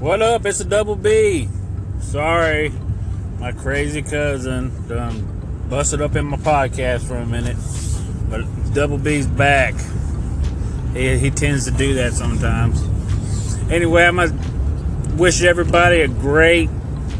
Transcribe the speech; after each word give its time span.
What 0.00 0.22
up? 0.22 0.46
It's 0.46 0.60
a 0.60 0.64
double 0.64 0.96
B. 0.96 1.46
Sorry, 2.00 2.72
my 3.38 3.52
crazy 3.52 4.00
cousin 4.00 4.72
done 4.88 5.66
busted 5.68 6.00
up 6.00 6.16
in 6.16 6.24
my 6.24 6.38
podcast 6.38 7.06
for 7.06 7.16
a 7.16 7.26
minute, 7.26 7.58
but 8.30 8.46
double 8.72 8.96
B's 8.96 9.26
back. 9.26 9.74
He, 10.94 11.18
he 11.18 11.30
tends 11.30 11.66
to 11.66 11.70
do 11.70 11.92
that 11.96 12.14
sometimes. 12.14 12.82
Anyway, 13.70 14.02
I'm 14.04 14.16
gonna 14.16 14.32
wish 15.18 15.42
everybody 15.42 16.00
a 16.00 16.08
great 16.08 16.70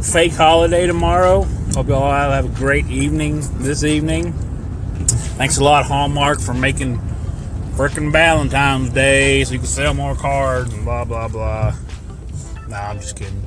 fake 0.00 0.32
holiday 0.32 0.86
tomorrow. 0.86 1.42
Hope 1.74 1.88
you 1.88 1.94
all 1.94 2.10
have 2.10 2.46
a 2.46 2.56
great 2.56 2.86
evening 2.86 3.42
this 3.58 3.84
evening. 3.84 4.32
Thanks 5.36 5.58
a 5.58 5.64
lot, 5.64 5.84
Hallmark, 5.84 6.40
for 6.40 6.54
making 6.54 6.96
freaking 7.74 8.10
Valentine's 8.10 8.88
Day 8.88 9.44
so 9.44 9.52
you 9.52 9.58
can 9.58 9.68
sell 9.68 9.92
more 9.92 10.14
cards 10.14 10.72
and 10.72 10.82
blah 10.86 11.04
blah 11.04 11.28
blah. 11.28 11.74
Nah, 12.70 12.90
I'm 12.90 13.00
just 13.00 13.16
kidding. 13.16 13.42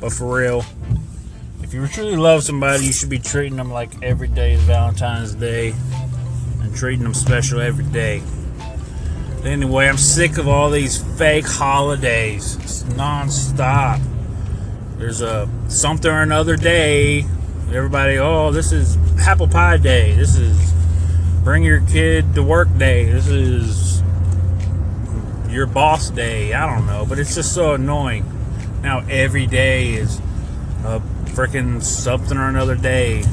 But 0.00 0.12
for 0.12 0.36
real, 0.36 0.64
if 1.62 1.72
you 1.72 1.86
truly 1.86 2.16
love 2.16 2.42
somebody, 2.42 2.84
you 2.84 2.92
should 2.92 3.08
be 3.08 3.20
treating 3.20 3.56
them 3.56 3.70
like 3.70 4.02
every 4.02 4.26
day 4.26 4.54
is 4.54 4.62
Valentine's 4.62 5.32
Day 5.32 5.72
and 6.60 6.74
treating 6.74 7.04
them 7.04 7.14
special 7.14 7.60
every 7.60 7.84
day. 7.84 8.20
Anyway, 9.44 9.86
I'm 9.86 9.96
sick 9.96 10.38
of 10.38 10.48
all 10.48 10.70
these 10.70 11.00
fake 11.16 11.46
holidays. 11.46 12.56
It's 12.56 12.84
non-stop. 12.96 14.00
There's 14.96 15.22
a 15.22 15.48
something 15.68 16.10
or 16.10 16.22
another 16.22 16.56
day. 16.56 17.26
Everybody, 17.72 18.18
oh, 18.18 18.50
this 18.50 18.72
is 18.72 18.98
apple 19.20 19.46
pie 19.46 19.76
day. 19.76 20.16
This 20.16 20.36
is 20.36 20.72
bring 21.44 21.62
your 21.62 21.80
kid 21.82 22.34
to 22.34 22.42
work 22.42 22.66
day. 22.76 23.04
This 23.04 23.28
is 23.28 24.02
your 25.48 25.66
boss 25.66 26.10
day. 26.10 26.54
I 26.54 26.66
don't 26.66 26.86
know, 26.86 27.06
but 27.08 27.20
it's 27.20 27.36
just 27.36 27.54
so 27.54 27.74
annoying. 27.74 28.24
Now 28.84 29.02
every 29.08 29.46
day 29.46 29.94
is 29.94 30.18
a 30.84 31.00
freaking 31.32 31.82
something 31.82 32.36
or 32.36 32.50
another 32.50 32.76
day. 32.76 33.24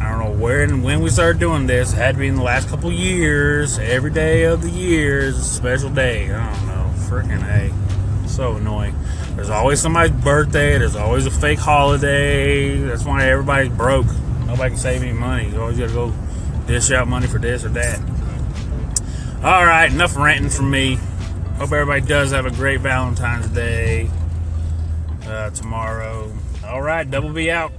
I 0.00 0.10
don't 0.10 0.18
know 0.18 0.36
where 0.36 0.64
and 0.64 0.82
when 0.82 1.00
we 1.00 1.10
started 1.10 1.38
doing 1.38 1.68
this. 1.68 1.92
It 1.92 1.96
had 1.96 2.16
to 2.16 2.18
be 2.18 2.26
in 2.26 2.34
the 2.34 2.42
last 2.42 2.68
couple 2.68 2.90
years. 2.90 3.78
Every 3.78 4.10
day 4.10 4.42
of 4.46 4.62
the 4.62 4.70
year 4.70 5.20
is 5.20 5.38
a 5.38 5.44
special 5.44 5.90
day. 5.90 6.28
I 6.34 6.52
don't 6.52 6.66
know. 6.66 6.92
Freaking 7.06 7.40
hey. 7.40 7.72
So 8.26 8.56
annoying. 8.56 8.96
There's 9.36 9.50
always 9.50 9.80
somebody's 9.80 10.10
birthday. 10.24 10.76
There's 10.76 10.96
always 10.96 11.26
a 11.26 11.30
fake 11.30 11.60
holiday. 11.60 12.76
That's 12.78 13.04
why 13.04 13.28
everybody's 13.28 13.68
broke. 13.68 14.06
Nobody 14.46 14.70
can 14.70 14.76
save 14.76 15.04
any 15.04 15.12
money. 15.12 15.50
You 15.50 15.60
always 15.60 15.78
got 15.78 15.90
to 15.90 15.94
go 15.94 16.12
dish 16.66 16.90
out 16.90 17.06
money 17.06 17.28
for 17.28 17.38
this 17.38 17.64
or 17.64 17.68
that. 17.68 18.00
All 19.44 19.64
right, 19.64 19.88
enough 19.88 20.16
ranting 20.16 20.50
from 20.50 20.68
me. 20.68 20.98
Hope 21.58 21.72
everybody 21.72 22.02
does 22.02 22.32
have 22.32 22.44
a 22.44 22.50
great 22.50 22.80
Valentine's 22.82 23.48
Day 23.48 24.10
uh, 25.24 25.48
tomorrow. 25.50 26.30
All 26.66 26.82
right, 26.82 27.10
Double 27.10 27.30
B 27.32 27.50
out. 27.50 27.72